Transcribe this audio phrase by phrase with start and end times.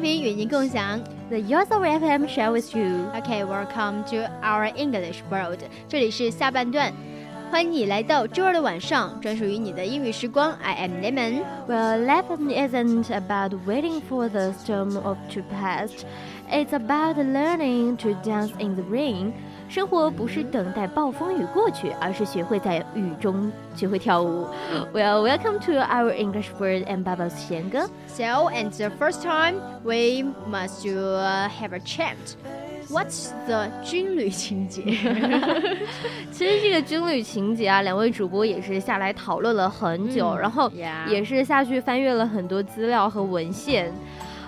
[0.00, 0.98] 频与您共享，
[1.28, 3.10] The Yourself FM share with you.
[3.14, 5.58] Okay, welcome to our English world.
[5.86, 6.94] 这里是下半段，
[7.50, 10.52] 欢迎你来到周二的晚上，专属于你的英语时光。
[10.62, 11.42] I am Lemon.
[11.68, 15.90] Well, lesson isn't about waiting for the storm of to pass.
[16.50, 19.34] It's about learning to dance in the rain.
[19.71, 24.45] 生活不是等待暴风雨过去，而是学会在雨中学会跳舞。
[24.93, 27.89] Well, welcome to our English word and Bubbles 贤歌。
[28.05, 32.35] So, and the first time we must have a chant.
[32.89, 34.81] What's the 军旅情节？
[36.33, 40.69] 其实这个军旅情节啊，两位主播也是下来讨论了很久，然后
[41.07, 43.89] 也是下去翻阅了很多资料和文献。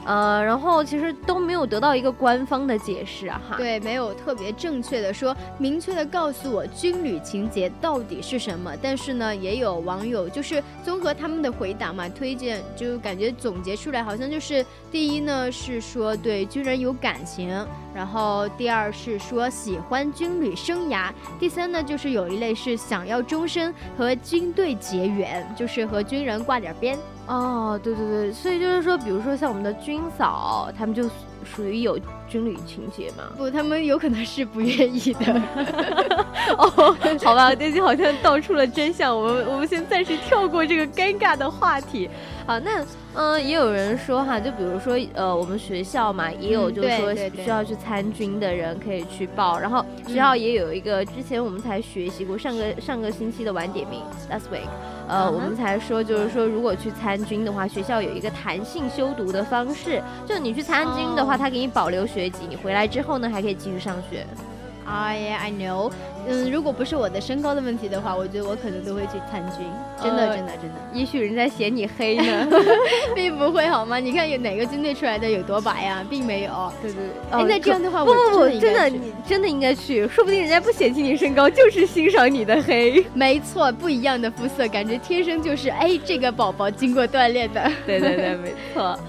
[0.05, 3.55] 呃，然后其实都没有得到一个官方的解释，哈。
[3.57, 8.73] 对，没有特别正确的说，明确的告诉我军旅情节到底是什么。
[8.81, 17.49] 但是呢，也有网友就是综合他们的回答嘛，推荐就感觉总结出来，好像就是第一呢是说对军人有感情，
[17.95, 26.97] 然后第二是说喜欢军旅生涯，第三呢就是有一类是想要终身和军队结缘，就是和军人挂点边。
[27.27, 31.09] 哦，对对对，所以就是说，比如说像我们的军嫂，他们就
[31.43, 33.23] 属于有军旅情节吗？
[33.37, 35.41] 不，他们有可能是不愿意的。
[36.57, 42.09] 哦，好吧，这期好像道出了真相，我们我们先暂时跳过这个尴尬的话题。
[42.45, 54.67] 好，那嗯，也有人说哈，就比如说呃，我们学校嘛，也有就是说需要去参军的人可以去报，然后学校也有一个，之前我们才学习过上个上个星期的晚点名，last week。
[55.07, 64.25] 呃，我们才说，就是说，如果去参军的话，学校有一个弹性修读的方式，就你去参军的话，他给你保留学籍，你回来之后呢，还可以继续上学。
[64.85, 65.89] 哎呀 I know，
[66.27, 69.65] 嗯，如果不是我的身高的问题的话，我觉得我可能都会去参军，
[70.03, 70.75] 真的真的真的。
[70.91, 72.47] 也许人家嫌你黑呢，
[73.15, 73.97] 并不会好吗？
[73.97, 76.69] 你看有哪个军队出来的有多白呀，并没有。
[76.81, 77.01] 对对。
[77.31, 83.05] 哎，那这样的话，不不不，真的你真的应该去，说不定人家不嫌弃你身高，就是欣赏你的黑。
[83.15, 87.71] 没错，不一样的肤色，感觉天生就是哎，这个宝宝经过锻炼的。
[87.85, 88.99] 对对对，没错。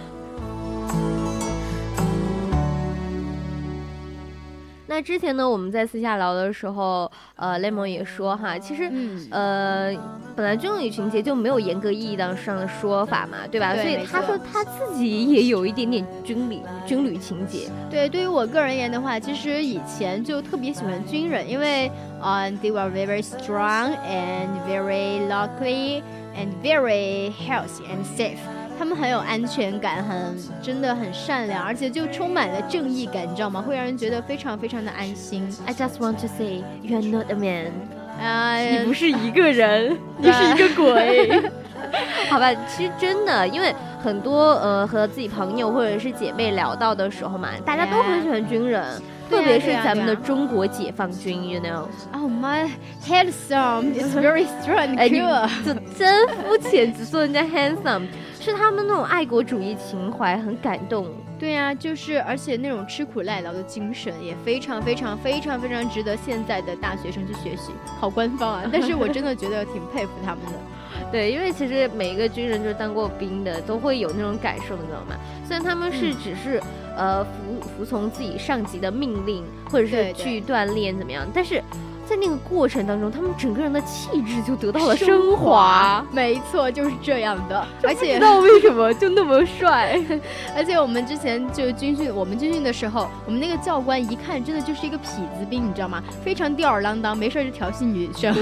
[4.87, 8.91] 那之前呢，我们在私下聊的时候，呃，雷蒙也说哈，其实，
[9.31, 9.91] 呃，
[10.37, 13.75] 本来军旅情节就没有严格意义上的说法嘛，对吧？
[13.75, 17.71] 所以他说他自己也有一点点军旅军旅情节。
[17.91, 21.91] 对，对于我个人而言的话，其实以前就特别喜欢军人，因为，
[22.23, 26.03] 嗯，they were very strong and very lucky
[26.37, 28.37] and very healthy and safe。
[28.79, 33.63] 他们很有安全感，很真的很善良，而且就充满了正义感，你知道吗？
[33.63, 35.49] 会让人觉得非常非常的安心。
[35.67, 37.73] I just want to say you are not a man，
[38.21, 41.43] 啊，你不是一个人， 你是一个鬼。
[42.31, 48.83] 好吧，其实真的，因为很多呃和自己朋友或者是姐妹聊到的时候嘛，大家都很喜欢军人，
[49.31, 51.87] 特别是咱们的中国解放军，you know。
[52.13, 52.69] Oh my
[53.07, 58.07] handsome is very strong，哎，就真肤浅，只说人家 handsome。
[58.45, 67.73] 是他们那种爱国主义情怀很感动，对呀，就是而且那种吃苦耐劳的精神也非常非常非常非常值得现在的大学生去学习。
[67.99, 70.53] 好官方啊， 但是我真的觉得挺佩服他们的。
[71.11, 75.17] 对，因为其实每一个军人就是当过兵的，都会有那种感受，你知道吗？
[75.47, 76.61] 虽然他们是只是
[76.95, 77.31] 呃服
[77.79, 81.63] 服从自己上级的命令，或者是去锻炼怎么样，但是。
[82.09, 86.05] 在那个过程当中，他们整个人的气质就得到了升华。
[86.13, 87.67] 没错，就是这样的。
[87.83, 90.01] 而且不知道为什么就那么帅。
[90.57, 96.03] 而且我们之前就军训，我们军训的时候，我们那个教官一看真的就是一个痞子兵，你知道吗？
[96.25, 98.35] 非常吊儿郎当，没事就调戏女生。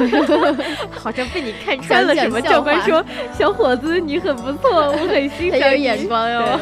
[0.91, 2.41] 好像被你看穿了什么？
[2.41, 3.05] 教官说
[3.39, 6.59] ：“小伙子，你很不错，我很欣赏。”有眼光哟。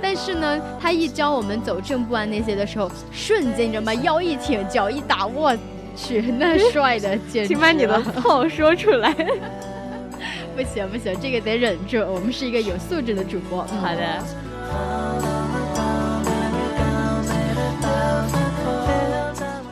[0.00, 3.94] 但是呢，他一教我们走正步啊那些的时候，瞬间你知道吗？
[3.94, 5.54] 腰一挺，脚一打，哇！
[5.96, 9.14] 去那帅的，请把你的炮说出来。
[10.54, 13.66] 不行不行，这个得忍住，我们是一个有素质的主播。
[13.72, 14.02] 嗯好的。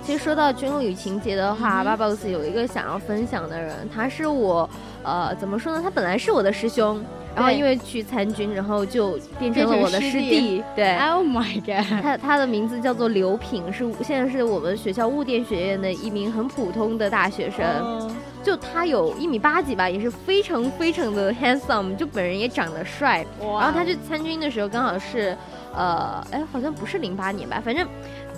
[0.02, 4.68] 其实说到军旅情节的话，巴 boss 有一个想要分享的人，他是我，
[5.04, 5.80] 呃，怎么说呢？
[5.82, 7.00] 他本来是我的师兄，
[7.34, 10.62] 然后因为去参军，然后就变成了我的师弟。
[10.74, 11.84] 对，Oh my god！
[12.02, 17.64] 他他的名字叫做刘品，是现在是我们学校物电学院的一名很普通的大学生。
[17.64, 18.10] 哦
[18.42, 23.22] 就他有一米八几吧，也是非常非常的 handsome，就本人也长得帅。
[23.42, 25.36] 哇然后他去参军的时候刚好是，
[25.74, 27.86] 呃，哎，好像不是零八年吧，反正。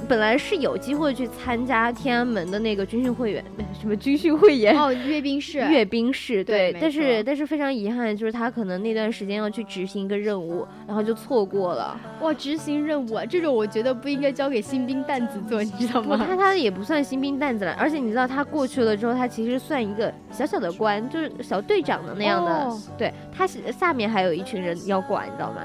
[0.09, 3.45] 本来是有机会去参加天安门的那个军训会员，
[3.81, 11.99] 什么军训汇演，哦，阅兵式，阅兵式，对，对但是但是非常遗憾，就是他可能那段时间要去执行一个任务，然后就错过了。
[12.21, 16.25] 哇，执行任务啊，这种我觉得不应该交给新兵蛋子做，你知道不，吗？
[16.27, 22.51] 他他也不算新兵蛋子了，而且你知道他过去了之后，他其实算一个小小的官，就是小队长的那样的。
[22.51, 25.61] 哦对，他是下面还有一群人要管，你知道吗？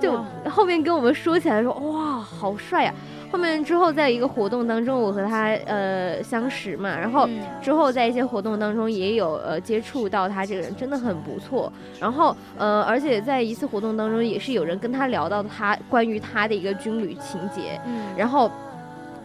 [0.00, 2.94] 就后面跟我们说起来说，哇，好帅呀、
[3.30, 11.70] 后面之后在一个活动当中，我和他呃相识嘛，然后嗯之后在一些活动当中也有呃接触到他这个人，真的很不错。
[12.00, 18.50] 然后呃，而且在一次活动当中，也是有人跟他聊到他关于他的一个军旅情节，嗯，然后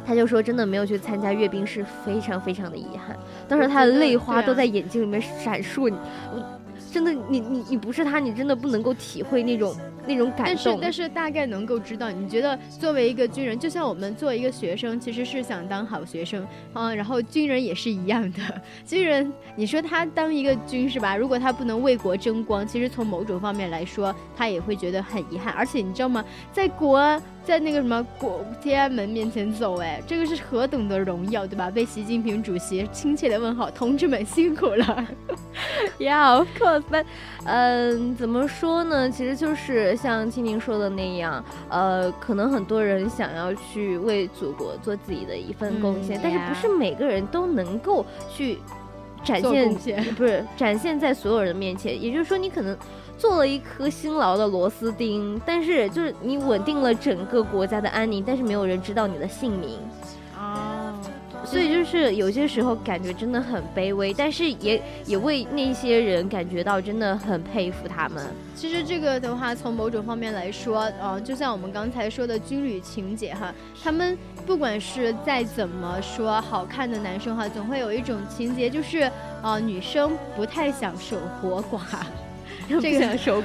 [0.05, 3.15] 他就说真的没有去参加阅兵式，非常非常的遗憾。
[3.47, 5.95] 当时他的泪花都在眼睛里面闪烁，你
[6.35, 6.43] 我
[6.91, 9.73] 真的你你你不是他，你真的不能够体会那种
[10.05, 10.77] 那种感但是。
[10.81, 18.39] 但是大概能够知道，你觉得作为一个军人，就像我们作为一个学生，其实是想当好学生啊、然后军人也是一样的。
[18.85, 21.15] 军人，你说他当一个军是吧？
[21.15, 25.53] 如果他不能为国争光，其实从某种方面来说，他也会觉得很遗憾。
[25.53, 26.23] 而且你知道吗？
[26.51, 31.69] 在国安，在那个什么国天安门面前走，哎，这个是何等的荣耀，对吧？
[31.71, 35.07] 被习近平主席亲切的问好，同志们辛苦了。
[35.99, 37.05] Yeah, of course, but
[37.45, 39.09] 嗯、怎么说呢？
[39.09, 48.59] 其实就是像青宁说的那样，呃，可能很多人想要去为祖国做自己的一份贡献，嗯但是不是每个人都能够去
[49.23, 52.01] 展做现不是展现在所有人的面前。
[52.01, 52.77] 也就是说，你可能
[53.17, 59.79] 做了一颗辛劳的螺丝钉，但是就是你稳定了整个国家的安宁，但是没有人知道你的姓名。
[61.45, 68.25] 所以就是有些时候感觉真的很卑微，但是也也为那些人感觉到真的很佩服他们。
[68.55, 73.53] 其实这个的话，从某种方面来说，呃，就像我们刚才说的军旅情节哈，
[73.83, 79.11] 他们不管是再怎么说好看的男生哈，总会有一种情节，就是
[79.41, 81.79] 呃，女生不太想守活寡。
[82.81, 83.41] 这个想守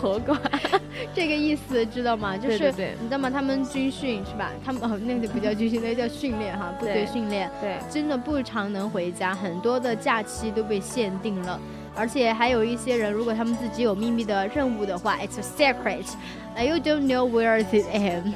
[0.00, 0.36] 活寡，
[1.14, 2.36] 这个意思知道吗？
[2.36, 2.70] 就是
[3.00, 3.30] 你知道吗？
[3.30, 4.50] 他们军训是吧？
[4.64, 7.50] 他们哦，那个不叫军训，那个叫训练哈，部队训练。
[7.60, 11.60] 对，真的不常能回家，很多的假期都被限定了，
[11.94, 16.04] 而且还有一些人，如果他们自己有秘密的任务的话，it's a secret,
[16.56, 18.32] uh, you don't know where it ends.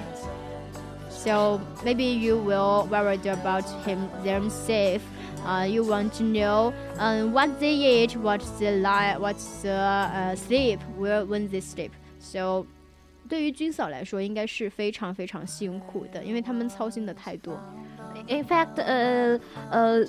[1.10, 5.00] So maybe you will worried about him them safe.
[5.45, 10.35] Uh, you want to know um, what they eat, what's the lie, what's the uh,
[10.35, 11.91] sleep, where when they sleep.
[12.19, 12.65] So
[13.29, 17.57] 对于军嫂来说，应该是非常非常辛苦的，因为他们操心的太多。
[18.27, 19.39] In fact, uh,
[19.71, 20.07] uh,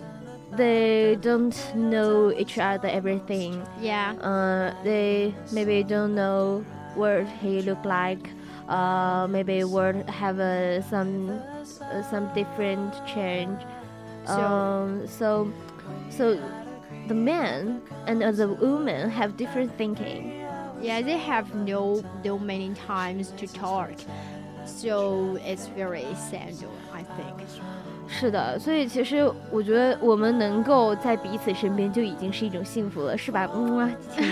[0.57, 3.63] they don't know each other everything.
[3.81, 4.15] Yeah.
[4.21, 6.65] Uh, they maybe don't know
[6.97, 8.31] what he look like.
[8.69, 11.41] Uh, maybe would have uh, some
[11.81, 13.59] uh, some different change.
[14.26, 15.52] So- Um, so,
[16.10, 16.40] so
[17.08, 20.40] the man and the woman have different thinking.
[20.82, 23.92] Yeah, they have no no many times to talk,
[24.66, 26.54] so it's very sad.
[26.94, 27.38] I think.
[28.20, 33.50] 是的，所以其实我觉得我们能够在彼此身边就已经是一种幸福了，是吧？
[33.54, 34.24] 嗯啊，亲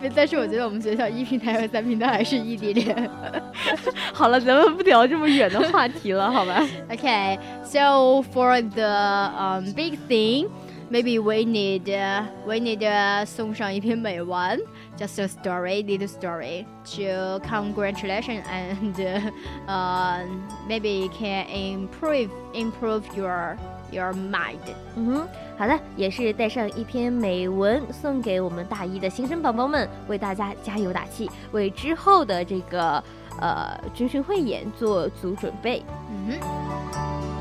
[0.16, 3.10] 但是我觉得我们学校一平台和三平台还是异地恋。
[4.12, 6.66] 好了，咱们不聊这么远的话题了，好吧？
[6.90, 10.46] okay, so for the um big thing,
[10.90, 14.60] maybe we need uh, we need uh, 送上一篇美文
[14.98, 19.30] ，just a story, little story to congratulation and uh,
[19.66, 20.26] uh,
[20.68, 23.56] maybe can improve improve your
[23.90, 24.58] your mind.
[24.96, 33.02] 嗯哼，好的，也是带上一篇美文送给我们大一的新生宝宝们，为大家加油打气，为之后的这个
[33.40, 35.82] 呃军训汇演做足准备。
[36.10, 37.39] 嗯哼。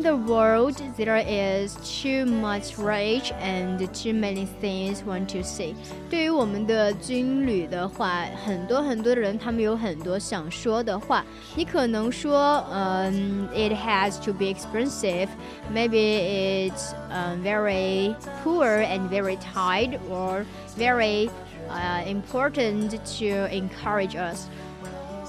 [0.00, 5.74] in world there is too much rage and too many things want to see。
[6.08, 11.22] 对于我们的军旅的话，很多很多的人他们有很多想说的话。
[11.54, 20.46] 你可能说，嗯，it has to be expensive。Maybe it's um, very poor and very tight or
[20.78, 21.28] very
[21.68, 24.46] uh, important to encourage us.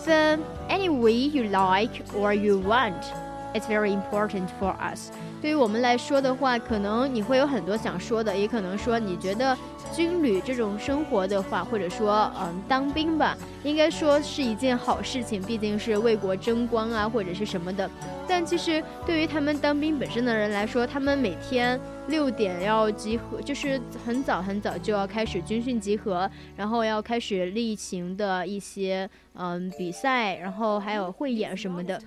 [0.06, 0.40] The
[0.70, 3.12] any way you like or you want,
[3.55, 5.11] It's very important for us.
[5.41, 9.57] 对于我们来说的话，可能你会有很多想说的，也可能说你觉得
[9.93, 17.91] 军旅这种生活的话，或者说嗯当兵吧，应该说是一件好事情，毕竟是为国争光啊，或者是什么的。
[18.29, 32.01] 但其实对于他们当兵本身的人来说，他们每天六点要集合，就是很早很早就要开始军训集合，然后要开始例行的一些嗯比赛，然后还有汇演什么的。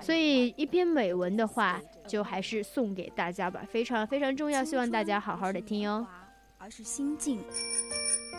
[0.00, 6.06] 所以一篇美文的话，就还是送给大家吧，非常非常重要，希望大家好好的听哦。
[6.58, 7.40] 而是心境，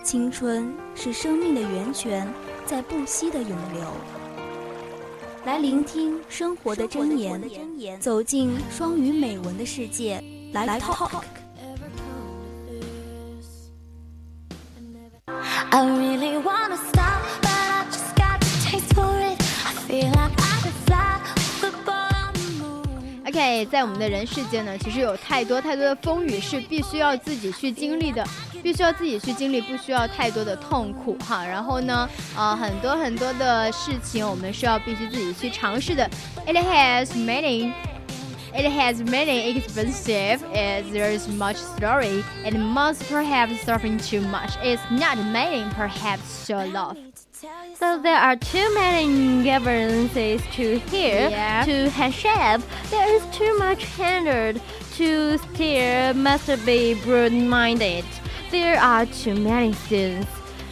[0.03, 2.27] 青春是生命的源泉，
[2.65, 3.93] 在不息的涌流。
[5.45, 10.23] 来聆听生活的箴言，走进双语美文的世界。
[10.53, 11.23] 来 talk。
[15.71, 17.21] I really wanna stop,
[23.31, 28.21] OK，在我们的人世间呢，其实有太多太多的风雨是必须要自己去经历的，
[28.61, 31.45] 必须要自己去经历，不需要太多的痛苦哈。
[31.45, 36.05] 然后呢，呃，很多很多的事情我们是要必须自己去尝试的。
[36.45, 37.71] It has many.
[38.53, 44.57] It has many expensive, as There is much story, and must perhaps suffering too much.
[44.61, 46.97] It's not many, perhaps so love.
[47.78, 51.64] So there are too many governances to hear, Yeah.
[51.64, 52.62] to have.
[52.90, 54.60] There is too much hindered
[54.96, 58.04] to steer, must be broad-minded.
[58.50, 60.26] There are too many sins.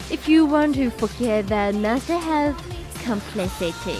[0.09, 2.55] If you want to forget that, must have
[3.03, 3.99] complicity.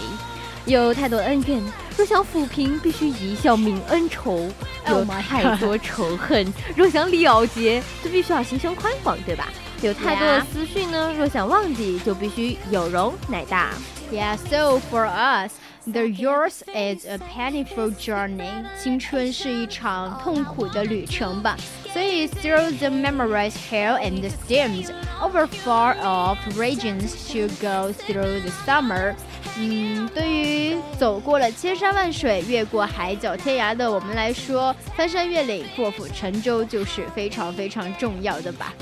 [0.66, 1.62] 有太多恩怨，
[1.96, 4.50] 若想抚平，必须一笑泯恩仇。
[4.88, 9.48] Oh 有 my 太多仇恨，若想了结，就必须要心胸宽广，对吧？
[9.81, 13.71] 有太多的.思绪呢，若想忘记，就必须有容乃大。
[14.11, 15.53] Yeah, so for us,
[15.85, 18.65] the yours is a painful journey.
[18.77, 21.55] 青春是一场痛苦的旅程吧。
[21.93, 28.51] 所以 through the memories hell and the steams over far off regions to go through the
[28.65, 29.15] summer.
[29.57, 38.73] 嗯，对于走过了千山万水、越过海角天涯的我们来说，翻山越岭、破釜沉舟就是非常非常重要的吧。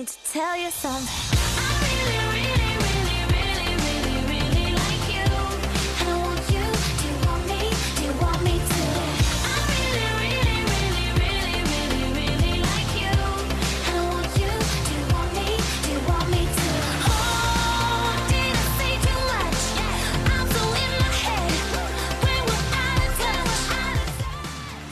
[0.00, 1.39] Need to tell you something.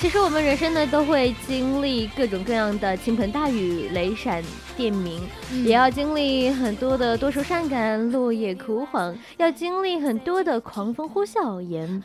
[0.00, 4.40] 其实我们人生呢都会经历各种各样的倾盆大雨、雷闪
[4.76, 5.20] 电鸣，
[5.64, 12.00] 也要经历很多的多愁善感、落叶枯黄，要经历很多的狂风呼啸、严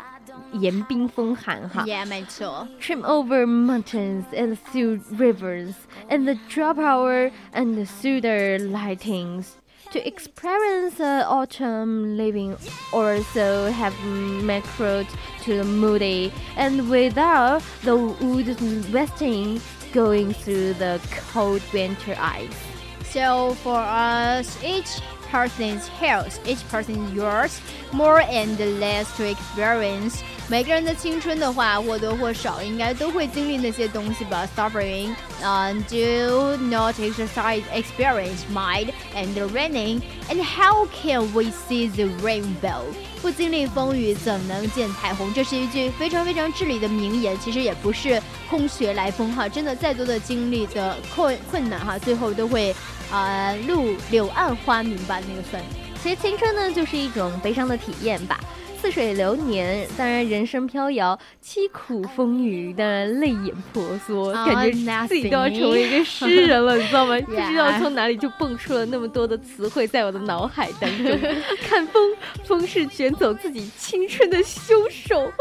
[0.53, 1.85] 严冰风寒哈。
[1.85, 2.67] Yeah，没错。
[2.81, 5.73] Trim over mountains and through rivers,
[6.09, 9.45] and the drop hour and the soother lightings.
[9.93, 12.57] To experience the autumn living
[12.91, 13.93] also have
[14.41, 15.07] macroed
[15.43, 19.61] to the moody, and without the wood vesting
[19.93, 20.99] going through the
[21.31, 22.57] cold winter ice.
[23.03, 24.99] So for us, each
[25.32, 27.58] person's health, each person's yours,
[27.92, 30.20] more and less to experience.
[30.50, 34.48] 每个人的青春的话，或多或少应该都会经历那些东西吧。
[34.56, 40.00] Suffering, uh, do not exercise, experience mind and the raining.
[40.30, 42.80] And how can we see the rainbow?
[43.20, 45.34] 不经历风雨，怎能见彩虹？
[45.34, 49.46] 这是一句非常非常至理的名言，其实也不是空穴来风哈。
[49.46, 52.74] 真的，再多的经历的困困难哈，最后都会
[53.13, 55.61] 啊、路柳暗花明吧，那个算。
[56.01, 58.39] 其实青春呢，就是一种悲伤的体验吧。
[58.83, 67.17] 似水流年，当然人生飘摇，凄苦风雨，当然泪眼婆娑，啊感觉自己都要成为一个诗人了，你知道吗？
[67.25, 71.17] 不知道从哪里就蹦出了那么多的词汇在我的脑海当中。
[71.61, 72.13] 看风，
[72.43, 75.31] 风是卷走自己青春的凶手；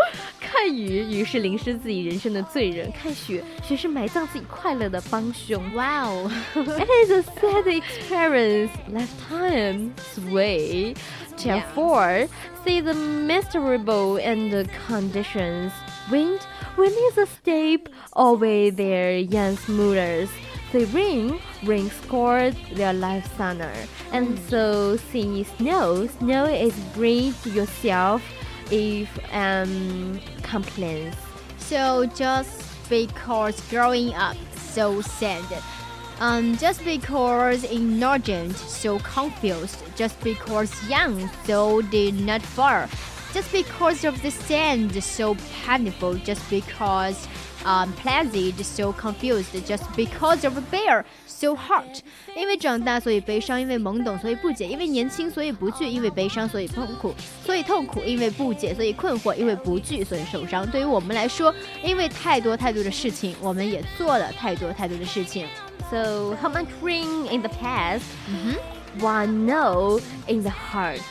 [0.41, 5.61] 看雨，雨是淋湿自己人生的罪人；看雪，雪是埋葬自己快乐的帮凶。
[5.75, 6.31] Wow.
[6.55, 9.91] It is a sad experience, lifetime's
[10.33, 10.95] way.
[11.39, 12.29] Therefore,
[12.65, 12.93] see the
[13.33, 15.73] miserable and the conditions.
[16.11, 16.47] Wind,
[16.77, 20.29] wind is a step away their young smooters.
[20.73, 23.73] The rain, rain scored their life sooner.
[24.13, 28.21] And so see snow, snow is bring to yourself
[28.71, 31.17] if um complaints.
[31.57, 32.53] So just
[32.91, 34.37] because growing up
[34.77, 35.49] so sad,
[36.21, 42.89] um, just because ignorant, so confused, just because young, so did not far,
[43.34, 45.36] just because of the sand, so
[45.66, 47.16] painful, just because
[47.66, 52.02] um, pleasant, so confused, just because of a bear, so hard.
[52.36, 57.12] 因为长大，所以悲伤；因为懵懂，所以不解；因为年轻，所以不惧；因为悲伤，所以痛苦；
[57.46, 60.66] 所以痛苦；因为不解，所以困惑；因为不惧，所以受伤。
[60.70, 65.48] 对于我们来说，因为太多太多的事情，我们也做了太多太多的事情。
[65.90, 68.04] So how much rain in the past,
[69.00, 71.02] one no in the heart.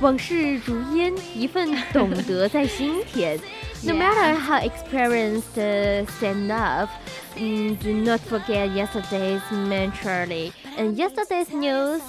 [0.00, 3.38] 往事如烟，一份懂得在心田。
[3.82, 6.88] No matter how experienced, uh, stand up.
[7.36, 12.00] Mm, do not forget yesterday's mentality and yesterday's news.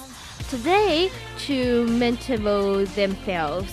[0.50, 1.10] Today
[1.46, 3.66] to mental themselves.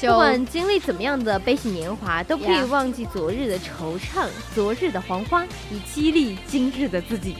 [0.00, 7.36] 不管经历怎么样的悲喜年华，都不可以忘记昨日的惆怅，昨日的黄花，以激励今日的自己。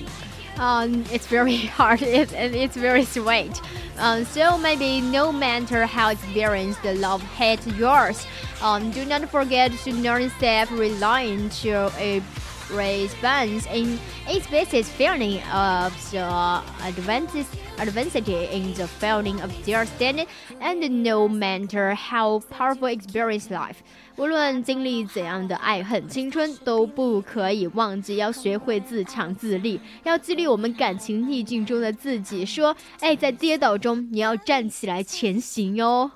[0.58, 3.60] Um, it's very hard it, and it's very sweet.
[3.98, 8.26] Um, so maybe no matter how experienced the love hate yours,
[8.62, 12.22] um, do not forget to learn self-reliant to a
[12.70, 17.46] response in its basis feeling of the advantage
[17.78, 20.26] adversity in the failing of their standing
[20.60, 23.76] and no matter how powerful experience life
[24.16, 36.08] 无论经历怎样的爱恨青春，都不可以忘记要学会自强自立，要激励我们感情逆境中的自己，说：“哎，在跌倒中你要站起来前行哟。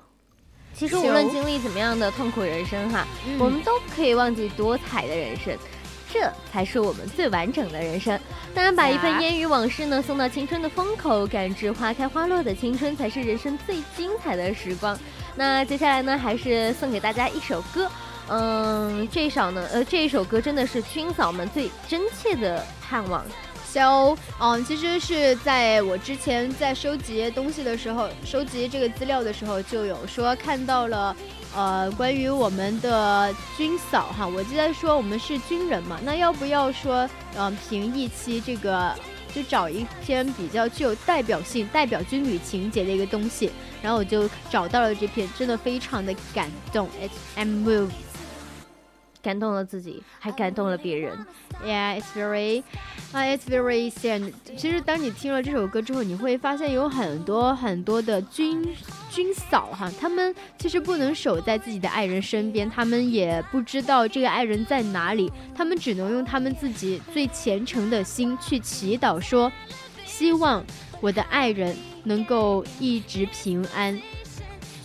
[0.73, 5.53] 其实无论经历怎么样的痛苦人生哈，嗯我们都不可以忘记多彩的人生。
[6.11, 8.19] 这才是我们最完整的人生。
[8.53, 14.97] 当然，把一份啊烟雨往事呢送到青春的风口，感知花开花落的青春，才是人生最精彩的时光。
[15.35, 17.89] 那接下来呢，还是送给大家一首歌。
[18.27, 23.25] 嗯，这首呢，呃，这一首歌真的是军嫂们最真切的盼望。
[23.71, 31.15] So，嗯，其实是在我之前在收集东西的时候，收集这个资料的时候，就有说看到了，
[31.55, 38.93] 呃，关于我们的军嫂哈，我记得说我们是军人嘛，那要不要说，嗯、评一期这个，
[39.33, 48.08] 就找一篇比较具有代表性、代表军旅情节的一个东西，然后我就找到了这篇，真的非常的感动，it's m o v e。
[49.21, 51.17] 感动了自己，还感动了别人。
[51.65, 52.63] Yeah, it's very,
[53.11, 54.31] 啊、i t s very sad.
[54.57, 58.65] 其实当你听了这首歌之后，你会发现有很多很多的军
[59.11, 69.51] 军嫂哈，他们其实不能守在自己的爱人身边，他们也不知道这个爱人在哪里，他们只能用他们自己最虔诚的心去祈祷说，
[70.05, 70.63] 希望
[71.01, 73.99] 我的爱人能够一直平安。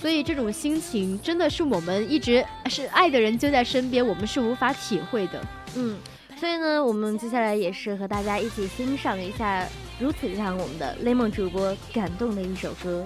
[0.05, 5.43] 所以这种心情真的是我们一直是爱的人就在身边，我们是无法体会的。
[5.77, 5.97] 嗯，
[6.39, 9.67] 所以呢，我们接下来也是和大家一起欣赏一下
[9.99, 13.03] 如此让我们的 Lemon 主播感动的一首歌。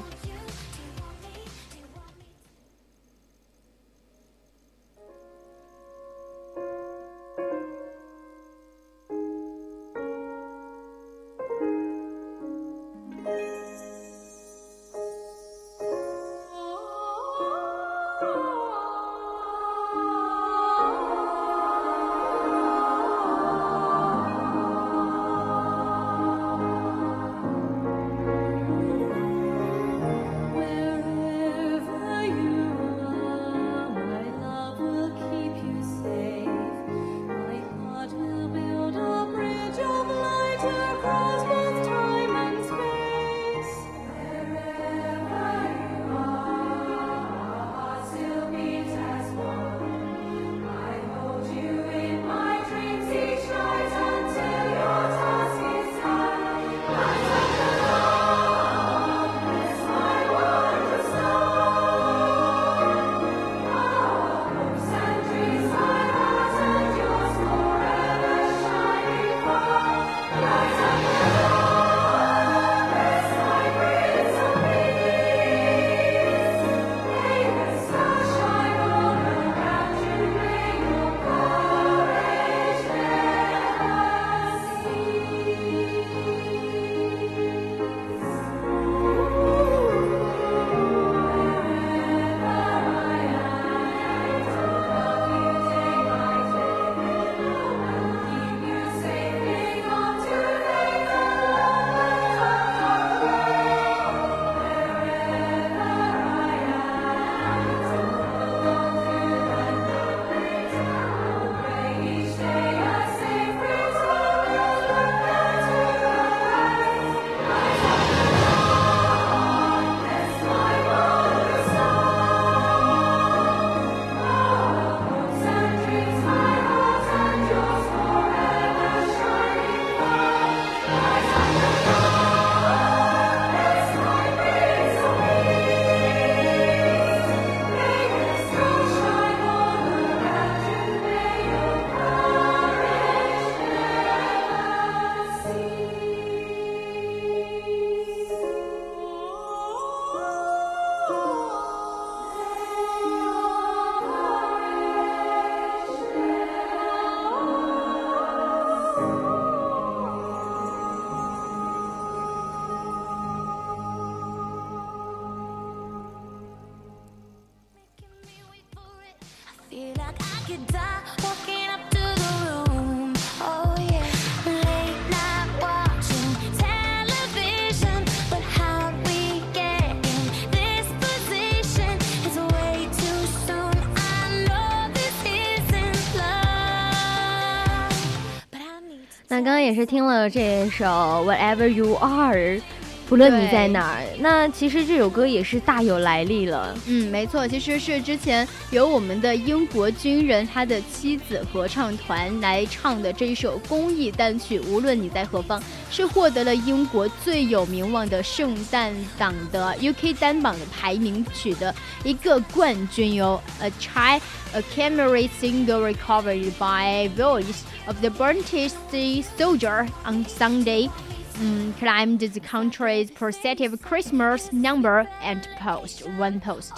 [189.38, 190.84] 刚刚也是听了这首
[191.24, 192.60] Whatever You Are，
[193.08, 194.04] 不论你在哪儿。
[194.18, 196.76] 那其实这首歌也是大有来历了。
[196.86, 205.58] 嗯，没错，其实是之前由我们的英国军人他的妻子合唱团来唱的这一首公益单曲《无论你在何方》，
[205.90, 213.40] 是获得了英国最有名望的圣诞档的 UK 单榜的排名曲的一个冠军哟。
[213.60, 214.20] A try
[214.52, 220.90] a Camry single recovered by voice of the British Sea Soldier on Sunday.
[221.38, 226.72] Mm, climbed the country's positive Christmas number and post one post.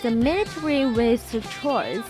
[0.00, 1.20] The military with
[1.60, 2.02] choice,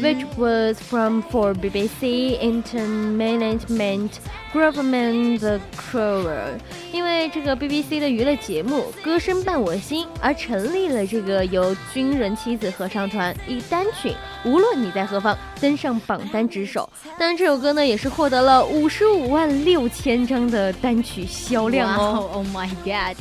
[0.00, 4.10] which was from for BBC Entertainment
[4.52, 6.58] Government the Crower，
[6.92, 14.10] 因为这个 BBC 的娱乐节目《歌声伴我心》而成立了这个由军人妻子合唱团以单曲
[14.44, 16.88] 《无论你在何方》登上榜单之首。
[17.18, 22.28] 当然，这首歌呢也是获得了五十五万六千张的单曲销量哦。
[22.30, 23.16] Wow, oh my god.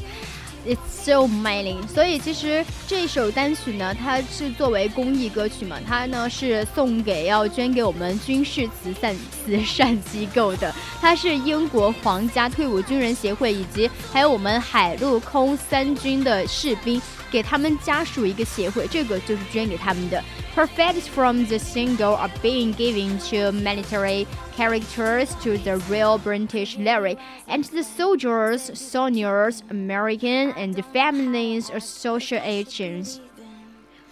[0.64, 10.72] It's so many，所以其实这首单曲呢，它是作为公益歌曲嘛，它呢是送给要捐给我们军事慈善 慈善机构的，
[11.02, 20.23] 它是英国皇家退伍军人协会以及还有我们海陆空三军的士兵，给他们家属一个协会，这个就是捐给他们的。
[20.55, 27.65] Perfect from the single are being given to military characters to the real British Larry and
[27.65, 33.21] the soldiers, soldiers, American and families associations.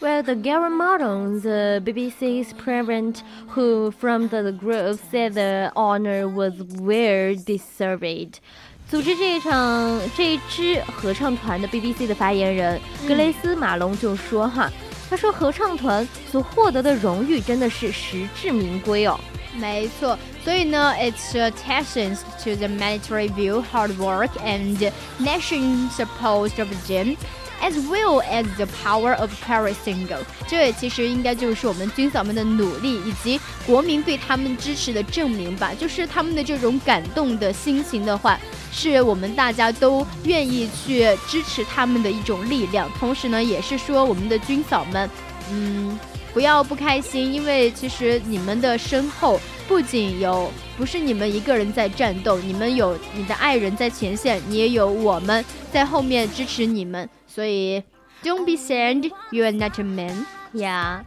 [0.00, 6.62] Well, the Gary Martin, the BBC's parent, who from the group said the honor was
[6.78, 8.40] well deserved.
[8.89, 14.71] 组织这一场这一支合唱团的 BBC 的发言人格雷斯马龙就说哈，
[15.09, 19.19] 他说合唱团所获得的荣誉真的是实至名归哦。
[19.55, 27.15] 没错，所以呢，it's a testament to the military view hard work and nation support of them。
[27.61, 35.73] As well as the power of Paris single，这也其实应该就是我们军嫂们的努力以及国民对他们支持的证明吧。
[35.77, 38.39] 就是他们的这种感动的心情的话，
[38.71, 42.89] 是我们大家都愿意去支持他们的一种力量。
[42.97, 45.09] 同时呢，也是说我们的军嫂们，
[45.51, 45.99] 嗯，
[46.33, 57.83] 不要不开心，因为其实你们的身后不仅有不是你们一个人在战斗，你们有你的爱人在前线，你也有我们在后面支持你们，所以
[58.23, 60.25] Don't be sad, you are not a man.
[60.53, 61.01] yeah.。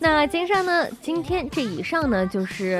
[0.00, 2.76] 那今上呢，今天这以上呢就是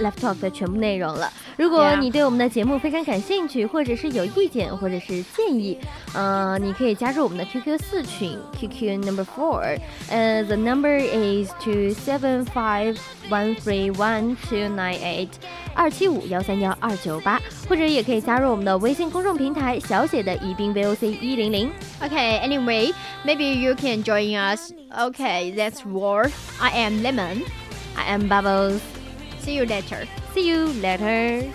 [0.00, 1.32] Left Talk 的全部内容了。
[1.56, 5.78] 如果你对我们的节目非常感兴趣，或者是有意见或者是建议，
[6.12, 9.78] 呃，你可以加入我们的 QQ 四群 QQ number four，
[10.10, 12.98] 呃，the number is two seven five
[13.30, 15.28] one three one two nine eight，
[15.72, 21.70] 二七五幺三幺二九八，或者也可以加入我们的微信公众平台小写的宜宾 VOC 一零零。
[22.02, 22.92] Okay, anyway,
[23.24, 24.72] maybe you can join us.
[24.99, 26.29] Okay, that's war.
[26.59, 27.43] I am Lemon.
[27.97, 28.81] I am Bubbles.
[29.39, 30.05] See you later.
[30.33, 31.51] See you later.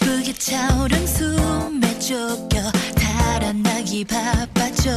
[0.00, 4.90] 가쁘게 차오른 숨에 쫓겨 달아나기 바빠져